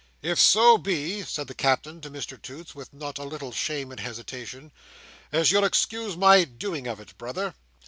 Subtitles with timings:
[0.23, 3.99] "If so be," said the Captain to Mr Toots, with not a little shame and
[3.99, 4.71] hesitation,
[5.31, 7.53] "as you'll excuse my doing of it, brother."